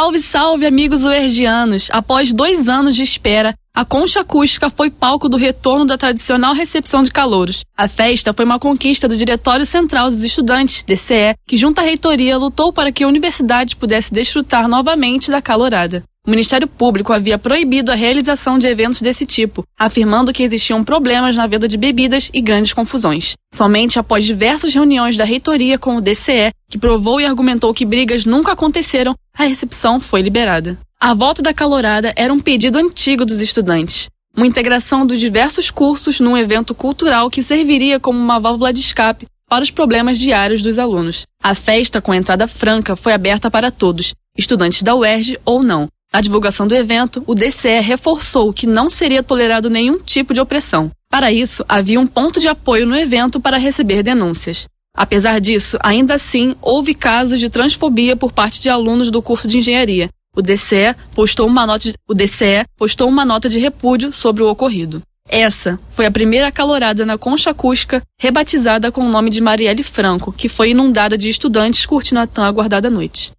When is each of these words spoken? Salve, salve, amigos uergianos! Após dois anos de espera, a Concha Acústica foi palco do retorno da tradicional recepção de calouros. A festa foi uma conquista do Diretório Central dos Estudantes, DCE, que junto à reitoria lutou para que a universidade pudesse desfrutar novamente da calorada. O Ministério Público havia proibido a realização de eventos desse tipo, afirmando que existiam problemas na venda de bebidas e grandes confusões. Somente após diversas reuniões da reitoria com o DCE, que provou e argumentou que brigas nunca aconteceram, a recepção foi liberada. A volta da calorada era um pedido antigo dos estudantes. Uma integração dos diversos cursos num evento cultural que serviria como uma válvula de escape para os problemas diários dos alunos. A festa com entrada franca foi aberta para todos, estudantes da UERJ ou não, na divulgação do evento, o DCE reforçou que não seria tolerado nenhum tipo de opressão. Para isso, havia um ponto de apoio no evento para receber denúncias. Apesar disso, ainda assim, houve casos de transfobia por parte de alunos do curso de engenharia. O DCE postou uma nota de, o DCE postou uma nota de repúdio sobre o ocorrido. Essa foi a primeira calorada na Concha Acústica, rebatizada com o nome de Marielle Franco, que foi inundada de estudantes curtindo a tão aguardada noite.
Salve, 0.00 0.20
salve, 0.20 0.64
amigos 0.64 1.04
uergianos! 1.04 1.90
Após 1.92 2.32
dois 2.32 2.70
anos 2.70 2.96
de 2.96 3.02
espera, 3.02 3.54
a 3.74 3.84
Concha 3.84 4.20
Acústica 4.20 4.70
foi 4.70 4.88
palco 4.88 5.28
do 5.28 5.36
retorno 5.36 5.84
da 5.84 5.98
tradicional 5.98 6.54
recepção 6.54 7.02
de 7.02 7.12
calouros. 7.12 7.66
A 7.76 7.86
festa 7.86 8.32
foi 8.32 8.46
uma 8.46 8.58
conquista 8.58 9.06
do 9.06 9.14
Diretório 9.14 9.66
Central 9.66 10.08
dos 10.08 10.24
Estudantes, 10.24 10.82
DCE, 10.84 11.34
que 11.46 11.54
junto 11.54 11.80
à 11.80 11.82
reitoria 11.82 12.38
lutou 12.38 12.72
para 12.72 12.90
que 12.90 13.04
a 13.04 13.08
universidade 13.08 13.76
pudesse 13.76 14.10
desfrutar 14.10 14.66
novamente 14.68 15.30
da 15.30 15.42
calorada. 15.42 16.02
O 16.26 16.30
Ministério 16.30 16.68
Público 16.68 17.14
havia 17.14 17.38
proibido 17.38 17.90
a 17.90 17.94
realização 17.94 18.58
de 18.58 18.68
eventos 18.68 19.00
desse 19.00 19.24
tipo, 19.24 19.64
afirmando 19.78 20.34
que 20.34 20.42
existiam 20.42 20.84
problemas 20.84 21.34
na 21.34 21.46
venda 21.46 21.66
de 21.66 21.78
bebidas 21.78 22.30
e 22.34 22.42
grandes 22.42 22.74
confusões. 22.74 23.32
Somente 23.52 23.98
após 23.98 24.26
diversas 24.26 24.74
reuniões 24.74 25.16
da 25.16 25.24
reitoria 25.24 25.78
com 25.78 25.96
o 25.96 26.00
DCE, 26.00 26.52
que 26.68 26.78
provou 26.78 27.20
e 27.20 27.24
argumentou 27.24 27.72
que 27.72 27.86
brigas 27.86 28.26
nunca 28.26 28.52
aconteceram, 28.52 29.14
a 29.34 29.44
recepção 29.44 29.98
foi 29.98 30.20
liberada. 30.20 30.78
A 31.00 31.14
volta 31.14 31.40
da 31.40 31.54
calorada 31.54 32.12
era 32.14 32.32
um 32.32 32.38
pedido 32.38 32.78
antigo 32.78 33.24
dos 33.24 33.40
estudantes. 33.40 34.08
Uma 34.36 34.46
integração 34.46 35.06
dos 35.06 35.18
diversos 35.18 35.70
cursos 35.70 36.20
num 36.20 36.36
evento 36.36 36.74
cultural 36.74 37.30
que 37.30 37.42
serviria 37.42 37.98
como 37.98 38.18
uma 38.18 38.38
válvula 38.38 38.74
de 38.74 38.80
escape 38.80 39.26
para 39.48 39.64
os 39.64 39.70
problemas 39.70 40.18
diários 40.18 40.62
dos 40.62 40.78
alunos. 40.78 41.22
A 41.42 41.54
festa 41.54 42.00
com 42.00 42.12
entrada 42.12 42.46
franca 42.46 42.94
foi 42.94 43.14
aberta 43.14 43.50
para 43.50 43.70
todos, 43.70 44.12
estudantes 44.36 44.82
da 44.82 44.94
UERJ 44.94 45.38
ou 45.44 45.62
não, 45.62 45.88
na 46.12 46.20
divulgação 46.20 46.66
do 46.66 46.74
evento, 46.74 47.22
o 47.24 47.34
DCE 47.36 47.80
reforçou 47.80 48.52
que 48.52 48.66
não 48.66 48.90
seria 48.90 49.22
tolerado 49.22 49.70
nenhum 49.70 49.98
tipo 49.98 50.34
de 50.34 50.40
opressão. 50.40 50.90
Para 51.08 51.32
isso, 51.32 51.64
havia 51.68 52.00
um 52.00 52.06
ponto 52.06 52.40
de 52.40 52.48
apoio 52.48 52.84
no 52.86 52.96
evento 52.96 53.40
para 53.40 53.58
receber 53.58 54.02
denúncias. 54.02 54.66
Apesar 54.92 55.40
disso, 55.40 55.78
ainda 55.82 56.14
assim, 56.14 56.56
houve 56.60 56.94
casos 56.94 57.38
de 57.38 57.48
transfobia 57.48 58.16
por 58.16 58.32
parte 58.32 58.60
de 58.60 58.68
alunos 58.68 59.10
do 59.10 59.22
curso 59.22 59.46
de 59.46 59.58
engenharia. 59.58 60.10
O 60.36 60.42
DCE 60.42 60.96
postou 61.14 61.46
uma 61.46 61.64
nota 61.64 61.84
de, 61.84 61.94
o 62.08 62.14
DCE 62.14 62.64
postou 62.76 63.08
uma 63.08 63.24
nota 63.24 63.48
de 63.48 63.58
repúdio 63.58 64.12
sobre 64.12 64.42
o 64.42 64.48
ocorrido. 64.48 65.02
Essa 65.28 65.78
foi 65.90 66.06
a 66.06 66.10
primeira 66.10 66.50
calorada 66.50 67.06
na 67.06 67.16
Concha 67.16 67.50
Acústica, 67.50 68.02
rebatizada 68.18 68.90
com 68.90 69.02
o 69.02 69.08
nome 69.08 69.30
de 69.30 69.40
Marielle 69.40 69.84
Franco, 69.84 70.32
que 70.32 70.48
foi 70.48 70.70
inundada 70.70 71.16
de 71.16 71.28
estudantes 71.28 71.86
curtindo 71.86 72.20
a 72.20 72.26
tão 72.26 72.42
aguardada 72.42 72.90
noite. 72.90 73.30